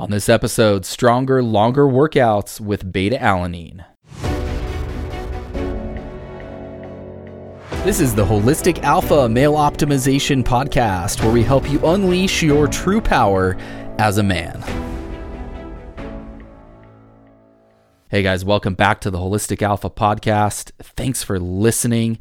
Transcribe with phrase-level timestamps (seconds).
[0.00, 3.84] On this episode, stronger, longer workouts with beta alanine.
[7.84, 13.02] This is the Holistic Alpha Male Optimization Podcast, where we help you unleash your true
[13.02, 13.58] power
[13.98, 14.62] as a man.
[18.08, 20.72] Hey guys, welcome back to the Holistic Alpha Podcast.
[20.78, 22.18] Thanks for listening.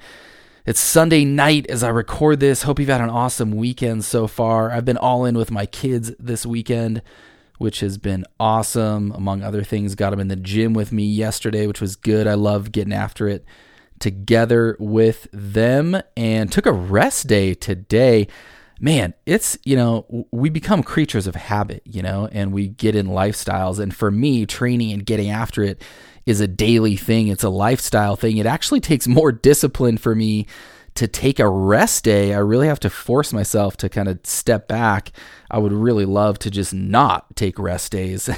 [0.66, 2.64] It's Sunday night as I record this.
[2.64, 4.70] Hope you've had an awesome weekend so far.
[4.70, 7.02] I've been all in with my kids this weekend,
[7.60, 9.12] which has been awesome.
[9.12, 12.26] Among other things, got them in the gym with me yesterday, which was good.
[12.26, 13.46] I love getting after it
[14.00, 18.28] together with them and took a rest day today.
[18.80, 23.08] Man, it's, you know, we become creatures of habit, you know, and we get in
[23.08, 23.78] lifestyles.
[23.78, 25.82] And for me, training and getting after it
[26.26, 28.38] is a daily thing, it's a lifestyle thing.
[28.38, 30.48] It actually takes more discipline for me
[31.00, 32.34] to take a rest day.
[32.34, 35.12] I really have to force myself to kind of step back.
[35.50, 38.30] I would really love to just not take rest days.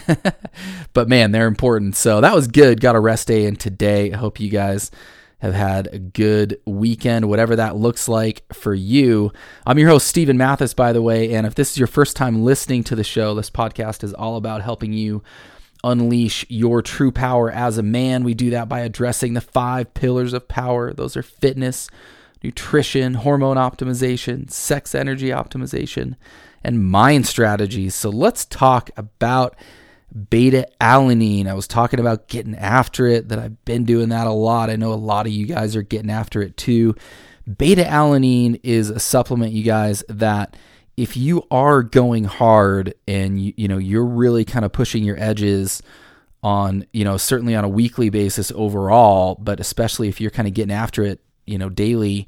[0.94, 1.96] but man, they're important.
[1.96, 2.80] So that was good.
[2.80, 4.14] Got a rest day in today.
[4.14, 4.92] I hope you guys
[5.40, 9.32] have had a good weekend, whatever that looks like for you.
[9.66, 11.34] I'm your host, Steven Mathis, by the way.
[11.34, 14.36] And if this is your first time listening to the show, this podcast is all
[14.38, 15.24] about helping you
[15.84, 18.24] unleash your true power as a man.
[18.24, 21.90] We do that by addressing the five pillars of power those are fitness,
[22.44, 26.16] nutrition, hormone optimization, sex energy optimization,
[26.64, 27.96] and mind strategies.
[27.96, 29.56] So let's talk about
[30.30, 31.48] beta alanine.
[31.48, 34.70] I was talking about getting after it, that I've been doing that a lot.
[34.70, 36.96] I know a lot of you guys are getting after it too.
[37.58, 40.56] Beta alanine is a supplement, you guys, that
[40.98, 45.18] if you are going hard and you, you know you're really kind of pushing your
[45.20, 45.82] edges
[46.44, 50.54] on you know certainly on a weekly basis overall but especially if you're kind of
[50.54, 52.28] getting after it you know daily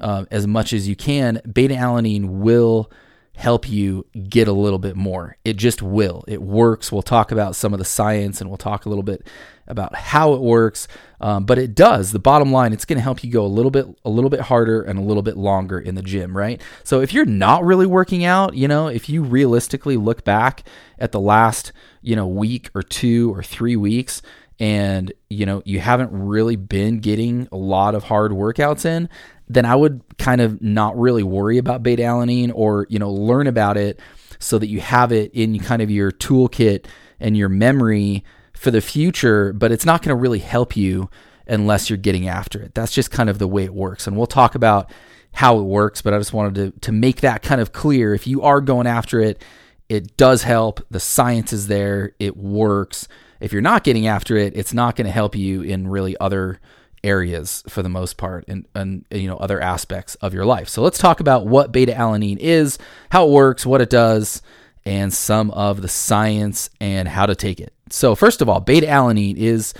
[0.00, 2.90] uh, as much as you can beta alanine will
[3.38, 5.36] help you get a little bit more.
[5.44, 6.24] It just will.
[6.26, 6.90] It works.
[6.90, 9.28] We'll talk about some of the science and we'll talk a little bit
[9.68, 10.88] about how it works.
[11.20, 12.10] Um, but it does.
[12.10, 14.40] The bottom line, it's going to help you go a little bit, a little bit
[14.40, 16.60] harder and a little bit longer in the gym, right?
[16.82, 20.64] So if you're not really working out, you know, if you realistically look back
[20.98, 24.20] at the last, you know, week or two or three weeks,
[24.60, 29.08] and you know you haven't really been getting a lot of hard workouts in
[29.48, 33.46] then I would kind of not really worry about beta alanine or, you know, learn
[33.46, 33.98] about it
[34.38, 36.86] so that you have it in kind of your toolkit
[37.18, 38.24] and your memory
[38.54, 41.08] for the future, but it's not going to really help you
[41.46, 42.74] unless you're getting after it.
[42.74, 44.06] That's just kind of the way it works.
[44.06, 44.90] And we'll talk about
[45.32, 48.14] how it works, but I just wanted to, to make that kind of clear.
[48.14, 49.42] If you are going after it,
[49.88, 50.84] it does help.
[50.90, 53.08] The science is there, it works.
[53.40, 56.60] If you're not getting after it, it's not going to help you in really other
[57.04, 60.68] areas for the most part and, and you know other aspects of your life.
[60.68, 62.78] So let's talk about what beta alanine is,
[63.10, 64.42] how it works, what it does,
[64.84, 67.72] and some of the science and how to take it.
[67.90, 69.74] So first of all, beta alanine is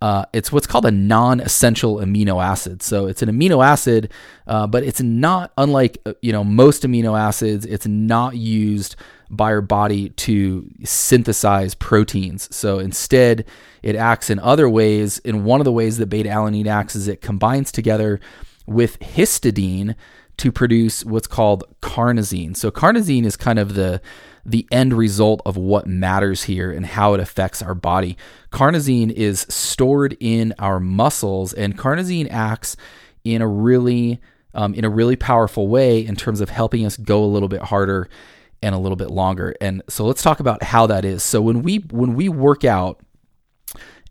[0.00, 2.82] uh, it's what's called a non-essential amino acid.
[2.82, 4.12] So it's an amino acid,
[4.46, 7.64] uh, but it's not unlike uh, you know most amino acids.
[7.64, 8.96] It's not used
[9.30, 12.54] by our body to synthesize proteins.
[12.54, 13.44] So instead,
[13.82, 15.18] it acts in other ways.
[15.18, 18.20] In one of the ways that beta alanine acts is it combines together
[18.66, 19.94] with histidine
[20.36, 22.56] to produce what's called carnosine.
[22.56, 24.00] So carnosine is kind of the
[24.46, 28.16] the end result of what matters here and how it affects our body.
[28.52, 32.76] Carnosine is stored in our muscles, and carnosine acts
[33.24, 34.20] in a really
[34.54, 37.62] um, in a really powerful way in terms of helping us go a little bit
[37.62, 38.08] harder
[38.64, 39.54] and a little bit longer.
[39.60, 41.22] And so let's talk about how that is.
[41.22, 42.98] So when we when we work out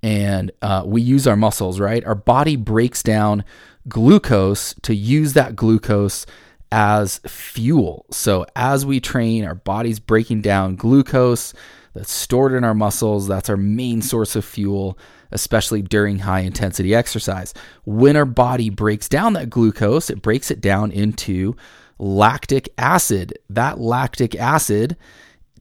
[0.04, 2.06] and uh, we use our muscles, right?
[2.06, 3.46] Our body breaks down
[3.88, 6.28] glucose to use that glucose
[6.72, 8.06] as fuel.
[8.12, 11.56] So as we train, our body's breaking down glucose
[11.96, 13.28] that's stored in our muscles.
[13.28, 15.00] That's our main source of fuel,
[15.32, 17.56] especially during high intensity exercise.
[17.86, 21.56] When our body breaks down that glucose, it breaks it down into
[22.00, 23.38] lactic acid.
[23.50, 24.98] That lactic acid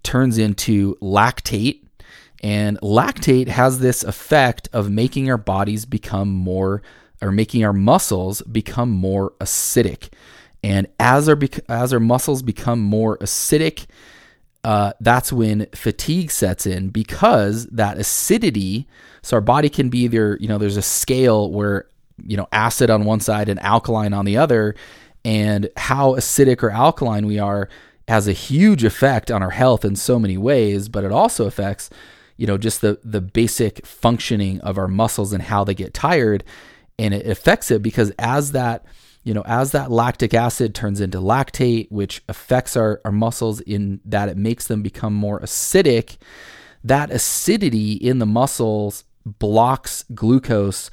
[0.03, 1.83] turns into lactate,
[2.43, 6.83] and lactate has this effect of making our bodies become more,
[7.21, 10.09] or making our muscles become more acidic.
[10.65, 13.87] And as our as our muscles become more acidic,
[14.65, 18.87] uh, that's when fatigue sets in because that acidity.
[19.23, 21.87] So our body can be either you know there's a scale where
[22.25, 24.75] you know acid on one side and alkaline on the other,
[25.25, 27.69] and how acidic or alkaline we are
[28.09, 31.89] has a huge effect on our health in so many ways, but it also affects,
[32.37, 36.45] you know, just the the basic functioning of our muscles and how they get tired.
[36.99, 38.85] And it affects it because as that
[39.25, 44.01] you know, as that lactic acid turns into lactate, which affects our, our muscles in
[44.05, 46.17] that it makes them become more acidic,
[46.83, 50.91] that acidity in the muscles blocks glucose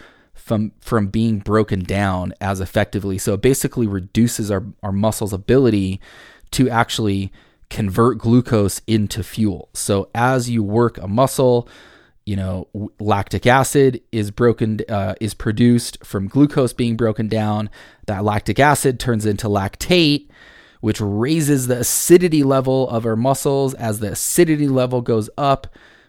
[0.49, 3.19] from from being broken down as effectively.
[3.19, 6.01] So it basically reduces our, our muscles' ability
[6.51, 7.31] to actually
[7.69, 9.69] convert glucose into fuel.
[9.75, 11.69] So as you work a muscle,
[12.25, 12.67] you know,
[12.99, 17.69] lactic acid is broken, uh, is produced from glucose being broken down.
[18.07, 20.29] That lactic acid turns into lactate,
[20.81, 23.75] which raises the acidity level of our muscles.
[23.75, 25.67] As the acidity level goes up,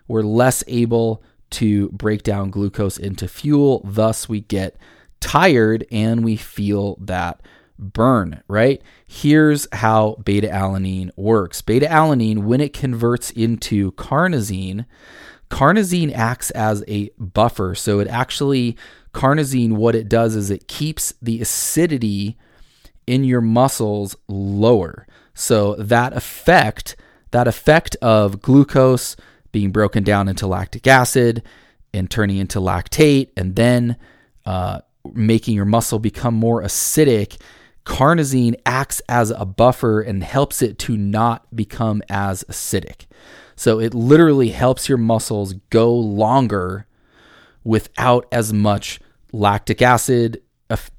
[0.08, 3.82] we're less able to break down glucose into fuel.
[3.84, 4.76] Thus, we get
[5.20, 7.40] tired and we feel that
[7.78, 8.82] burn, right?
[9.06, 14.86] Here's how beta alanine works beta alanine, when it converts into carnosine,
[15.50, 17.74] carnosine acts as a buffer.
[17.74, 18.76] So it actually,
[19.12, 22.38] carnosine, what it does is it keeps the acidity
[23.06, 25.06] in your muscles lower.
[25.34, 26.96] So that effect,
[27.30, 29.16] that effect of glucose
[29.52, 31.42] being broken down into lactic acid
[31.92, 33.96] and turning into lactate and then
[34.46, 34.80] uh,
[35.14, 37.40] making your muscle become more acidic
[37.84, 43.06] carnosine acts as a buffer and helps it to not become as acidic.
[43.56, 46.86] So it literally helps your muscles go longer
[47.64, 49.00] without as much
[49.32, 50.42] lactic acid,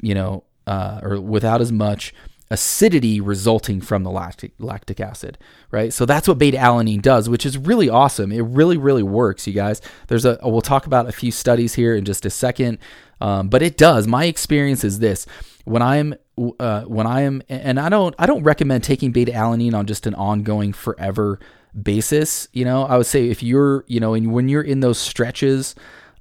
[0.01, 2.13] you know, uh, or without as much
[2.51, 5.37] acidity resulting from the lactic lactic acid,
[5.71, 5.91] right?
[5.91, 8.31] So that's what beta alanine does, which is really awesome.
[8.31, 9.81] It really, really works, you guys.
[10.07, 12.77] There's a we'll talk about a few studies here in just a second,
[13.21, 14.05] um, but it does.
[14.05, 15.25] My experience is this:
[15.63, 16.15] when I'm
[16.59, 20.07] uh, when I am, and I don't, I don't recommend taking beta alanine on just
[20.07, 21.39] an ongoing forever
[21.79, 22.47] basis.
[22.51, 25.75] You know, I would say if you're, you know, and when you're in those stretches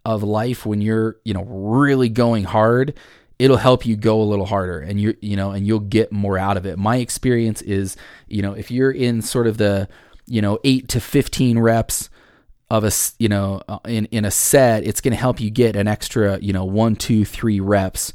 [0.05, 2.95] of life, when you're, you know, really going hard,
[3.41, 6.39] it'll help you go a little harder and you you know and you'll get more
[6.39, 6.79] out of it.
[6.79, 7.97] My experience is
[8.29, 9.89] you know if you're in sort of the
[10.27, 12.09] you know 8 to 15 reps
[12.69, 15.75] of a you know uh, in in a set it's going to help you get
[15.75, 18.13] an extra you know one two three reps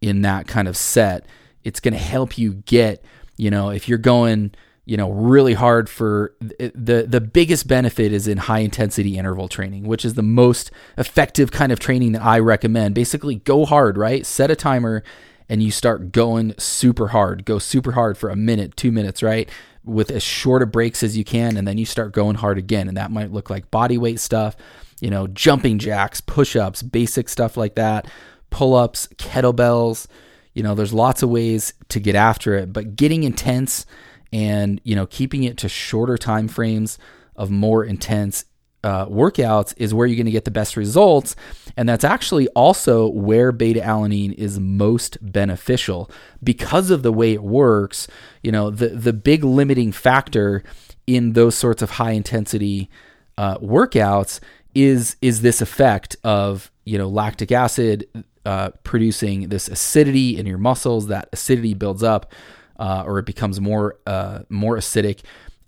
[0.00, 1.26] in that kind of set,
[1.64, 3.04] it's going to help you get,
[3.36, 4.52] you know, if you're going,
[4.88, 9.86] you know, really hard for the the biggest benefit is in high intensity interval training,
[9.86, 12.94] which is the most effective kind of training that I recommend.
[12.94, 14.24] Basically, go hard, right?
[14.24, 15.02] Set a timer
[15.46, 17.44] and you start going super hard.
[17.44, 19.50] Go super hard for a minute, 2 minutes, right?
[19.84, 22.88] With as short of breaks as you can and then you start going hard again
[22.88, 24.56] and that might look like body weight stuff,
[25.02, 28.06] you know, jumping jacks, push-ups, basic stuff like that
[28.50, 30.06] pull ups, kettlebells.
[30.54, 33.84] You know, there's lots of ways to get after it, but getting intense
[34.32, 36.98] and, you know, keeping it to shorter time frames
[37.36, 38.44] of more intense
[38.84, 41.34] uh, workouts is where you're going to get the best results.
[41.76, 46.10] And that's actually also where beta alanine is most beneficial
[46.42, 48.06] because of the way it works.
[48.42, 50.62] You know, the, the big limiting factor
[51.06, 52.88] in those sorts of high intensity
[53.36, 54.40] uh, workouts
[54.74, 58.06] is is this effect of you know lactic acid
[58.44, 61.06] uh, producing this acidity in your muscles.
[61.06, 62.32] That acidity builds up,
[62.78, 65.20] uh, or it becomes more uh, more acidic,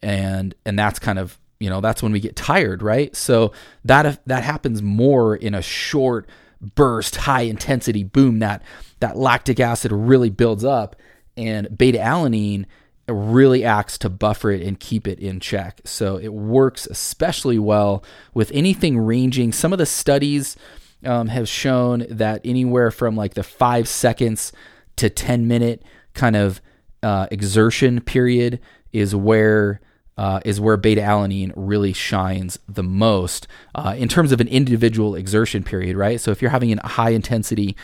[0.03, 3.15] and and that's kind of you know that's when we get tired, right?
[3.15, 3.53] So
[3.85, 6.29] that that happens more in a short
[6.61, 8.39] burst, high intensity boom.
[8.39, 8.63] That
[9.01, 10.97] that lactic acid really builds up,
[11.37, 12.67] and beta alanine
[13.09, 15.81] really acts to buffer it and keep it in check.
[15.85, 18.05] So it works especially well
[18.35, 19.53] with anything ranging.
[19.53, 20.57] Some of the studies
[21.05, 24.53] um, have shown that anywhere from like the five seconds
[24.97, 25.83] to 10 minute
[26.15, 26.61] kind of
[27.03, 28.61] uh, exertion period
[28.93, 29.81] is where
[30.19, 35.15] uh, is where beta alanine really shines the most uh, in terms of an individual
[35.15, 36.21] exertion period, right?
[36.21, 37.75] So if you're having a high intensity,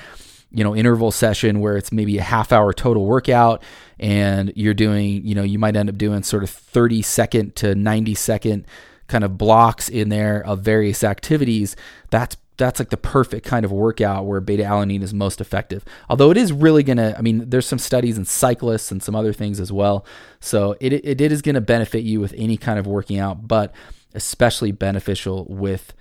[0.50, 3.62] you know, interval session where it's maybe a half hour total workout
[3.99, 7.75] and you're doing, you know, you might end up doing sort of 30 second to
[7.75, 8.66] 90 second
[9.06, 11.75] kind of blocks in there of various activities.
[12.11, 15.84] That's that's like the perfect kind of workout where beta alanine is most effective.
[16.08, 19.14] Although it is really going to, I mean, there's some studies in cyclists and some
[19.14, 20.06] other things as well.
[20.40, 23.75] So it, it, is going to benefit you with any kind of working out, but
[24.14, 25.92] especially beneficial with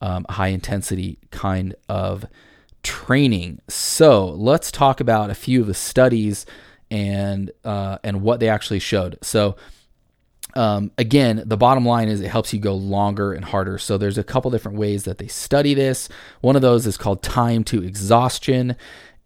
[0.00, 2.26] um, high intensity kind of
[2.82, 3.60] training.
[3.68, 6.46] So let's talk about a few of the studies
[6.90, 9.18] and uh, and what they actually showed.
[9.22, 9.56] So
[10.54, 13.78] um, again, the bottom line is it helps you go longer and harder.
[13.78, 16.08] So there's a couple different ways that they study this.
[16.40, 18.76] One of those is called time to exhaustion.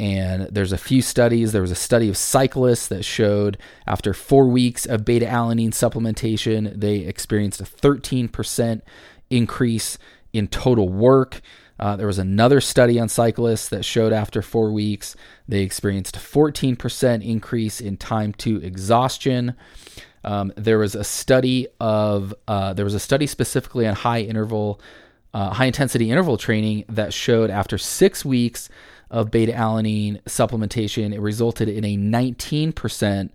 [0.01, 1.53] And there's a few studies.
[1.53, 6.79] There was a study of cyclists that showed after four weeks of beta alanine supplementation,
[6.79, 8.81] they experienced a 13%
[9.29, 9.99] increase
[10.33, 11.41] in total work.
[11.81, 15.15] Uh, there was another study on cyclists that showed after four weeks
[15.47, 19.55] they experienced a 14% increase in time to exhaustion.
[20.29, 24.79] Um, there was a study of uh, there was a study specifically on high interval,
[25.33, 28.69] uh, high intensity interval training that showed after six weeks
[29.11, 33.31] of beta alanine supplementation, it resulted in a 19%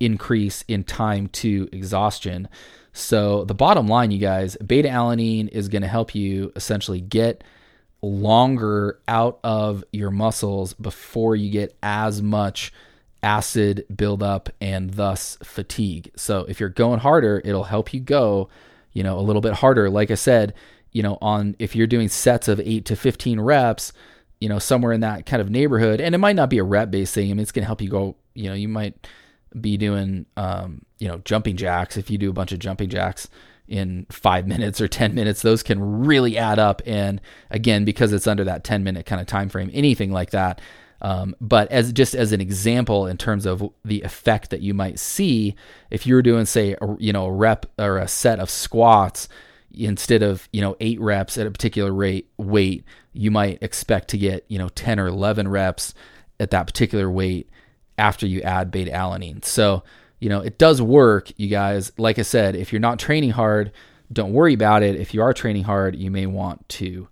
[0.00, 2.48] increase in time to exhaustion.
[2.92, 7.44] So the bottom line, you guys, beta alanine is going to help you essentially get
[8.02, 12.72] longer out of your muscles before you get as much
[13.22, 16.10] acid buildup and thus fatigue.
[16.16, 18.48] So if you're going harder, it'll help you go,
[18.92, 19.88] you know, a little bit harder.
[19.88, 20.54] Like I said,
[20.90, 23.92] you know, on if you're doing sets of 8 to 15 reps,
[24.40, 26.90] you know, somewhere in that kind of neighborhood, and it might not be a rep
[26.90, 27.30] based thing.
[27.30, 29.06] I mean, it's going to help you go, you know, you might
[29.58, 33.28] be doing um, you know, jumping jacks if you do a bunch of jumping jacks
[33.68, 38.26] in five minutes or 10 minutes those can really add up and again because it's
[38.26, 40.60] under that 10 minute kind of time frame anything like that
[41.02, 44.98] um, but as just as an example in terms of the effect that you might
[44.98, 45.54] see
[45.90, 49.28] if you're doing say a, you know a rep or a set of squats
[49.74, 54.18] instead of you know eight reps at a particular rate weight you might expect to
[54.18, 55.94] get you know 10 or 11 reps
[56.40, 57.48] at that particular weight
[57.98, 59.82] after you add beta alanine so
[60.22, 61.90] you know, it does work, you guys.
[61.98, 63.72] Like I said, if you're not training hard,
[64.12, 64.94] don't worry about it.
[64.94, 67.08] If you are training hard, you may want to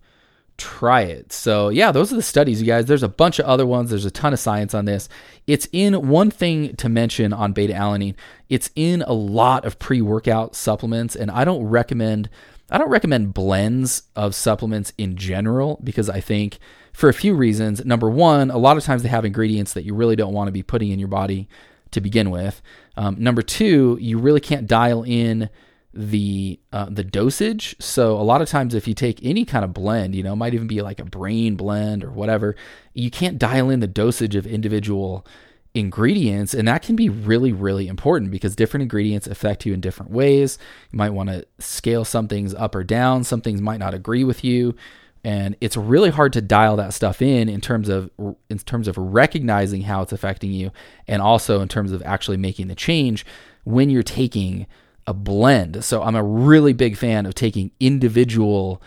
[0.60, 1.32] try it.
[1.32, 2.86] So, yeah, those are the studies, you guys.
[2.86, 3.90] There's a bunch of other ones.
[3.90, 5.08] There's a ton of science on this.
[5.46, 8.14] It's in one thing to mention on beta alanine.
[8.48, 12.28] It's in a lot of pre-workout supplements and I don't recommend
[12.72, 16.60] I don't recommend blends of supplements in general because I think
[16.92, 17.84] for a few reasons.
[17.84, 20.52] Number 1, a lot of times they have ingredients that you really don't want to
[20.52, 21.48] be putting in your body
[21.90, 22.62] to begin with.
[22.96, 25.48] Um, number two, you really can't dial in
[25.92, 27.74] the uh, the dosage.
[27.80, 30.36] So a lot of times, if you take any kind of blend, you know, it
[30.36, 32.54] might even be like a brain blend or whatever,
[32.94, 35.26] you can't dial in the dosage of individual
[35.74, 36.52] ingredients.
[36.54, 40.58] And that can be really really important because different ingredients affect you in different ways.
[40.92, 43.24] You might want to scale some things up or down.
[43.24, 44.74] Some things might not agree with you.
[45.22, 48.10] And it's really hard to dial that stuff in in terms of
[48.48, 50.70] in terms of recognizing how it's affecting you
[51.08, 53.26] and also in terms of actually making the change
[53.64, 54.66] when you're taking
[55.10, 55.84] a blend.
[55.84, 58.80] So i'm a really big fan of taking individual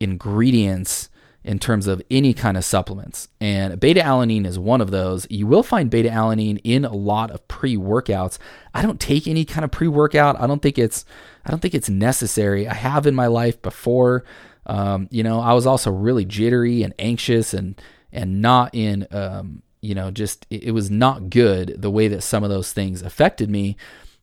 [0.00, 1.08] ingredients
[1.44, 3.28] in terms of any kind of supplements.
[3.40, 5.26] And beta alanine is one of those.
[5.30, 8.38] You will find beta alanine in a lot of pre-workouts.
[8.74, 10.38] I don't take any kind of pre-workout.
[10.38, 11.04] I don't think it's
[11.46, 12.68] i don't think it's necessary.
[12.68, 14.24] I have in my life before.
[14.66, 17.80] Um, you know, I was also really jittery and anxious and
[18.12, 22.22] and not in um, you know, just it, it was not good the way that
[22.22, 23.76] some of those things affected me.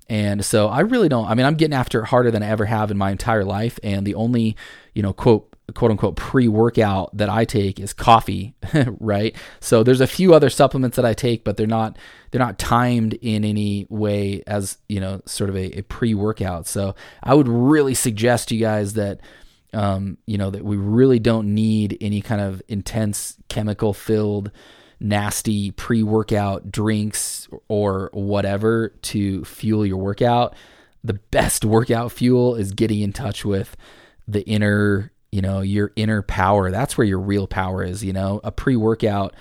[0.07, 2.65] And so I really don't I mean, I'm getting after it harder than I ever
[2.65, 4.55] have in my entire life and the only,
[4.93, 8.55] you know, quote quote unquote pre workout that I take is coffee,
[8.99, 9.35] right?
[9.59, 11.97] So there's a few other supplements that I take, but they're not
[12.31, 16.67] they're not timed in any way as you know sort of a, a pre workout.
[16.67, 19.21] So I would really suggest to you guys that
[19.75, 24.51] um, you know, that we really don't need any kind of intense chemical filled,
[24.99, 30.55] nasty pre workout drinks or whatever to fuel your workout.
[31.03, 33.77] The best workout fuel is getting in touch with
[34.27, 36.71] the inner, you know, your inner power.
[36.71, 38.41] That's where your real power is, you know.
[38.43, 39.35] A pre workout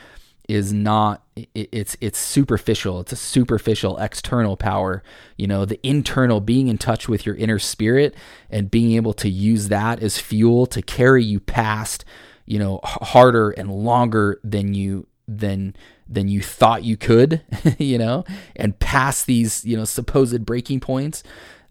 [0.49, 1.23] is not
[1.55, 5.03] it's it's superficial it's a superficial external power
[5.37, 8.15] you know the internal being in touch with your inner spirit
[8.51, 12.05] and being able to use that as fuel to carry you past
[12.45, 15.75] you know harder and longer than you than
[16.09, 17.41] than you thought you could
[17.79, 18.25] you know
[18.57, 21.23] and past these you know supposed breaking points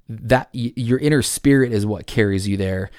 [0.10, 2.90] that your inner spirit is what carries you there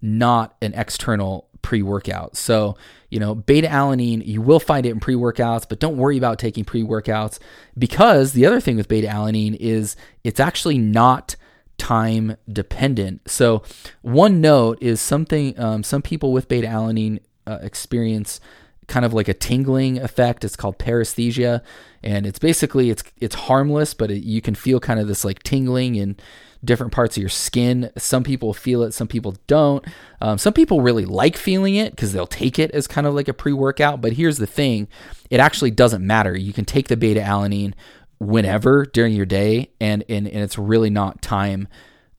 [0.00, 2.76] not an external pre-workout so
[3.12, 6.38] you know, beta alanine, you will find it in pre workouts, but don't worry about
[6.38, 7.38] taking pre workouts
[7.76, 11.36] because the other thing with beta alanine is it's actually not
[11.76, 13.30] time dependent.
[13.30, 13.64] So,
[14.00, 18.40] one note is something um, some people with beta alanine uh, experience
[18.88, 20.44] kind of like a tingling effect.
[20.44, 21.62] It's called paresthesia,
[22.02, 25.42] and it's basically it's it's harmless, but it, you can feel kind of this like
[25.42, 26.16] tingling in
[26.64, 27.90] different parts of your skin.
[27.96, 29.84] Some people feel it, some people don't.
[30.20, 33.28] Um, some people really like feeling it because they'll take it as kind of like
[33.28, 34.00] a pre workout.
[34.00, 34.88] But here's the thing
[35.30, 36.36] it actually doesn't matter.
[36.36, 37.74] You can take the beta alanine
[38.18, 41.68] whenever during your day, and, and, and it's really not time.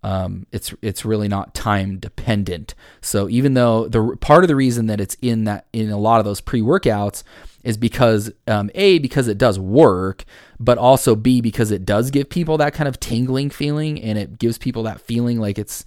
[0.03, 2.75] Um, it's it's really not time dependent.
[3.01, 6.19] So even though the part of the reason that it's in that in a lot
[6.19, 7.23] of those pre workouts
[7.63, 10.25] is because um, a because it does work,
[10.59, 14.37] but also b because it does give people that kind of tingling feeling, and it
[14.37, 15.85] gives people that feeling like it's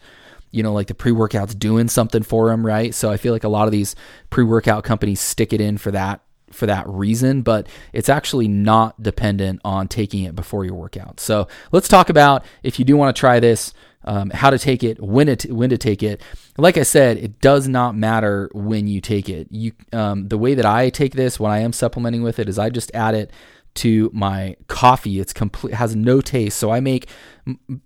[0.53, 2.95] you know, like the pre workout's doing something for them, right?
[2.95, 3.95] So I feel like a lot of these
[4.31, 9.03] pre workout companies stick it in for that for that reason, but it's actually not
[9.03, 11.21] dependent on taking it before your workout.
[11.21, 13.75] So let's talk about if you do want to try this,
[14.05, 16.23] um, how to take it, when to when to take it.
[16.57, 19.49] Like I said, it does not matter when you take it.
[19.51, 22.59] You um, the way that I take this when I am supplementing with it is
[22.59, 23.33] I just add it
[23.77, 25.21] to my coffee.
[25.21, 26.59] It's complete has no taste.
[26.59, 27.09] So I make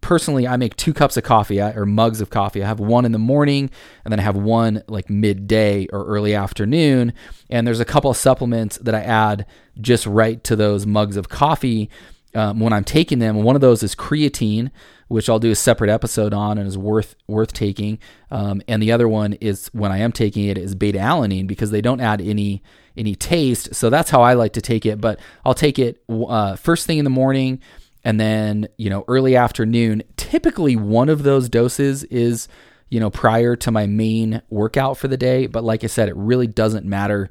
[0.00, 2.62] personally I make two cups of coffee or mugs of coffee.
[2.62, 3.70] I have one in the morning
[4.04, 7.12] and then I have one like midday or early afternoon.
[7.48, 9.46] And there's a couple of supplements that I add
[9.80, 11.90] just right to those mugs of coffee
[12.34, 13.42] um, when I'm taking them.
[13.42, 14.70] One of those is creatine,
[15.08, 17.98] which I'll do a separate episode on and is worth worth taking.
[18.30, 21.70] Um, and the other one is when I am taking it is beta alanine because
[21.70, 22.62] they don't add any
[22.96, 23.74] any taste.
[23.74, 25.00] So that's how I like to take it.
[25.00, 27.60] But I'll take it uh, first thing in the morning
[28.04, 30.02] and then, you know, early afternoon.
[30.16, 32.48] Typically, one of those doses is,
[32.88, 35.46] you know, prior to my main workout for the day.
[35.46, 37.30] But like I said, it really doesn't matter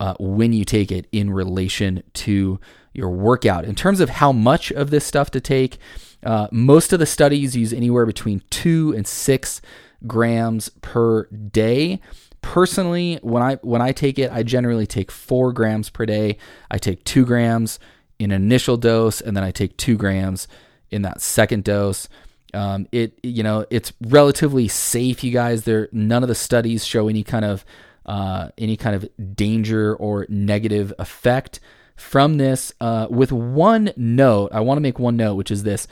[0.00, 2.60] uh, when you take it in relation to
[2.92, 3.64] your workout.
[3.64, 5.78] In terms of how much of this stuff to take,
[6.22, 9.60] uh, most of the studies use anywhere between two and six
[10.06, 12.00] grams per day.
[12.40, 16.38] Personally when i when i take it i generally take four grams per day.
[16.70, 17.78] I take two grams
[18.18, 20.46] in initial dose and then i take two grams
[20.90, 22.08] in that second dose.
[22.54, 25.64] Um, it you know it's relatively safe you guys.
[25.64, 27.64] There none of the studies show any kind of
[28.06, 31.60] uh, any kind of danger or negative effect
[31.98, 35.86] from this uh, with one note i want to make one note which is this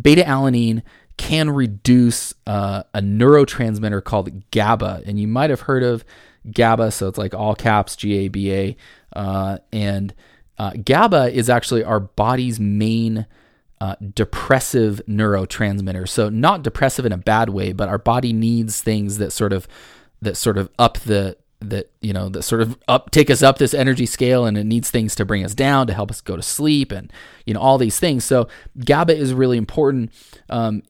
[0.00, 0.82] beta alanine
[1.18, 5.02] can reduce uh, a neurotransmitter called GABA.
[5.04, 6.04] And you might have heard of
[6.50, 8.76] GABA, so it's like all caps G A B A.
[9.14, 10.14] Uh, and
[10.56, 13.26] uh, GABA is actually our body's main
[13.80, 16.08] uh, depressive neurotransmitter.
[16.08, 19.68] So not depressive in a bad way, but our body needs things that sort of
[20.22, 23.58] that sort of up the that you know that sort of up take us up
[23.58, 26.36] this energy scale and it needs things to bring us down to help us go
[26.36, 27.12] to sleep and
[27.46, 28.24] you know all these things.
[28.24, 28.48] So
[28.84, 30.12] GABA is really important.
[30.48, 30.82] Um,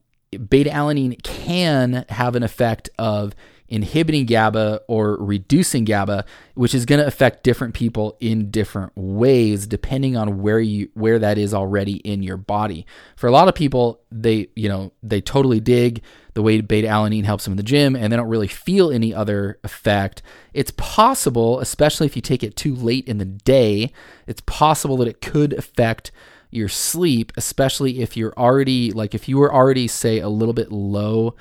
[0.49, 3.33] beta alanine can have an effect of
[3.69, 9.67] inhibiting GABA or reducing GABA, which is going to affect different people in different ways
[9.67, 12.85] depending on where you where that is already in your body.
[13.15, 16.01] For a lot of people, they you know they totally dig
[16.33, 19.13] the way beta alanine helps them in the gym, and they don't really feel any
[19.13, 20.21] other effect.
[20.53, 23.91] It's possible, especially if you take it too late in the day,
[24.27, 26.11] it's possible that it could affect
[26.51, 30.71] your sleep, especially if you're already like if you were already say a little bit
[30.71, 31.35] low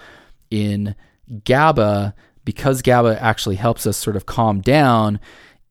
[0.51, 0.95] in
[1.45, 2.14] GABA,
[2.45, 5.21] because GABA actually helps us sort of calm down.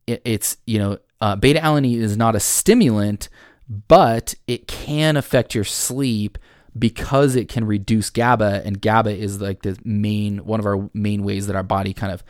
[0.06, 3.28] It, it's you know uh, beta alanine is not a stimulant,
[3.68, 6.38] but it can affect your sleep
[6.78, 11.22] because it can reduce GABA, and GABA is like the main one of our main
[11.22, 12.22] ways that our body kind of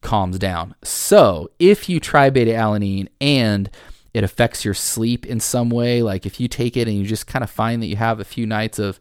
[0.00, 0.74] calms down.
[0.82, 3.70] So if you try beta alanine and
[4.14, 6.00] it affects your sleep in some way.
[6.00, 8.24] Like if you take it and you just kind of find that you have a
[8.24, 9.00] few nights of,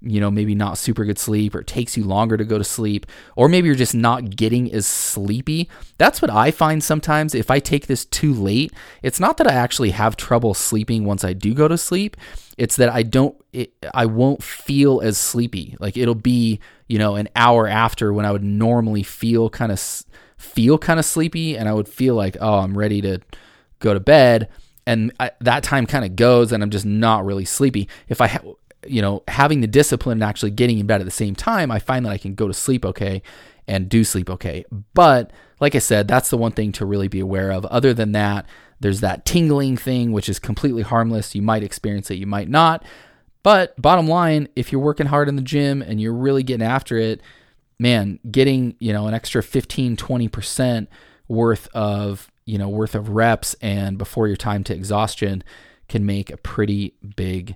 [0.00, 2.64] you know, maybe not super good sleep or it takes you longer to go to
[2.64, 3.06] sleep,
[3.36, 5.68] or maybe you're just not getting as sleepy.
[5.98, 7.34] That's what I find sometimes.
[7.34, 11.24] If I take this too late, it's not that I actually have trouble sleeping once
[11.24, 12.16] I do go to sleep.
[12.56, 15.76] It's that I don't, it, I won't feel as sleepy.
[15.80, 19.80] Like it'll be, you know, an hour after when I would normally feel kind of,
[20.36, 23.20] feel kind of sleepy and I would feel like, oh, I'm ready to,
[23.80, 24.48] go to bed,
[24.86, 27.88] and I, that time kind of goes, and I'm just not really sleepy.
[28.08, 28.54] If I, ha-
[28.86, 31.78] you know, having the discipline and actually getting in bed at the same time, I
[31.78, 33.22] find that I can go to sleep okay
[33.66, 34.64] and do sleep okay.
[34.94, 37.66] But like I said, that's the one thing to really be aware of.
[37.66, 38.46] Other than that,
[38.80, 41.34] there's that tingling thing, which is completely harmless.
[41.34, 42.84] You might experience it, you might not.
[43.42, 46.96] But bottom line, if you're working hard in the gym and you're really getting after
[46.96, 47.20] it,
[47.78, 50.86] man, getting, you know, an extra 15, 20%
[51.28, 55.44] worth of you know worth of reps and before your time to exhaustion
[55.88, 57.54] can make a pretty big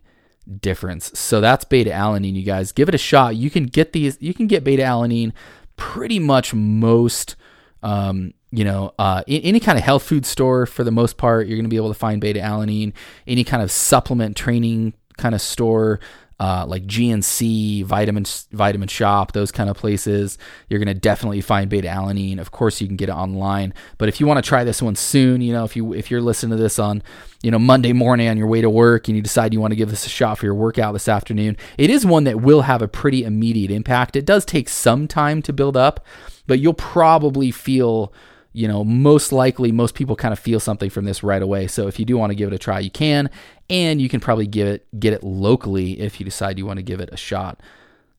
[0.60, 1.18] difference.
[1.18, 2.72] So that's beta alanine, you guys.
[2.72, 3.36] Give it a shot.
[3.36, 4.18] You can get these.
[4.20, 5.32] You can get beta alanine
[5.76, 7.36] pretty much most.
[7.82, 11.56] Um, you know, uh, any kind of health food store for the most part, you're
[11.56, 12.92] going to be able to find beta alanine.
[13.26, 16.00] Any kind of supplement training kind of store,
[16.40, 20.38] uh, like GNC, Vitamin Vitamin Shoppe, those kind of places.
[20.68, 22.38] You're gonna definitely find beta alanine.
[22.38, 23.74] Of course, you can get it online.
[23.98, 26.20] But if you want to try this one soon, you know, if you if you're
[26.20, 27.02] listening to this on,
[27.42, 29.76] you know, Monday morning on your way to work and you decide you want to
[29.76, 32.82] give this a shot for your workout this afternoon, it is one that will have
[32.82, 34.16] a pretty immediate impact.
[34.16, 36.04] It does take some time to build up,
[36.46, 38.12] but you'll probably feel
[38.52, 41.66] you know, most likely most people kind of feel something from this right away.
[41.66, 43.30] So if you do want to give it a try, you can,
[43.70, 46.82] and you can probably give it get it locally if you decide you want to
[46.82, 47.60] give it a shot.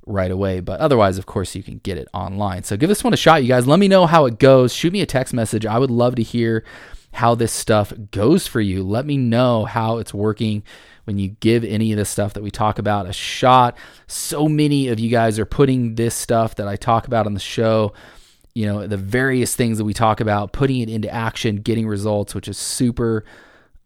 [0.06, 0.60] right away.
[0.60, 2.64] But otherwise, of course, you can get it online.
[2.64, 3.68] So give this one a shot, you guys.
[3.68, 4.74] Let me know how it goes.
[4.74, 5.66] Shoot me a text message.
[5.66, 6.64] I would love to hear
[7.14, 8.84] how this stuff goes for you.
[8.84, 10.64] Let me know how it's working
[11.04, 13.78] when you give any of the stuff that we talk about a shot.
[14.08, 17.40] So many of you guys are putting this stuff that I talk about on the
[17.40, 17.94] show,
[18.56, 22.36] you know, the various things that we talk about, putting it into action, getting results,
[22.36, 23.26] which is super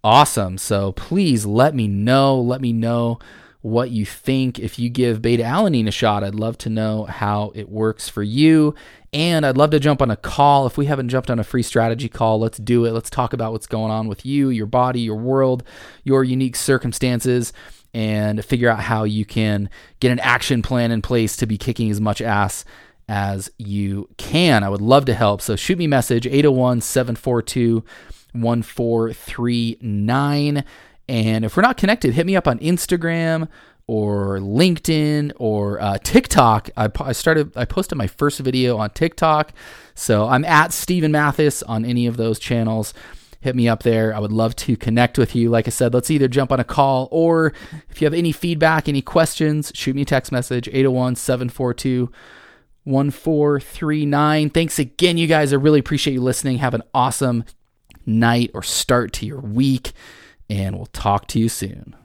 [0.04, 0.58] awesome.
[0.58, 2.40] So please let me know.
[2.40, 3.20] Let me know
[3.62, 4.60] what you think.
[4.60, 8.24] If you give beta alanine a shot, I'd love to know how it works for
[8.24, 8.76] you.
[9.14, 10.68] And I'd love to jump on a call.
[10.68, 12.92] If we haven't jumped on a free strategy call, let's do it.
[12.92, 15.64] Let's talk about what's going on with you, your body, your world,
[16.04, 17.54] your unique circumstances,
[17.94, 19.70] and figure out how you can
[20.02, 22.66] get an action plan in place to be kicking as much ass
[23.08, 24.64] as you can.
[24.64, 25.42] I would love to help.
[25.42, 27.86] So shoot me a message 801 742
[28.34, 30.64] 1439.
[31.10, 33.48] And if we're not connected, hit me up on Instagram
[33.88, 36.70] or LinkedIn or uh, TikTok.
[36.76, 39.54] I, I, started, I posted my first video on TikTok.
[39.96, 42.94] So I'm at Steven Mathis on any of those channels.
[43.40, 44.14] Hit me up there.
[44.14, 45.50] I would love to connect with you.
[45.50, 47.54] Like I said, let's either jump on a call or
[47.90, 52.12] if you have any feedback, any questions, shoot me a text message 801 742
[52.88, 54.50] 1439.
[54.50, 55.52] Thanks again, you guys.
[55.52, 56.58] I really appreciate you listening.
[56.58, 57.44] Have an awesome
[58.06, 59.92] night or start to your week,
[60.50, 61.96] and we'll talk to you soon.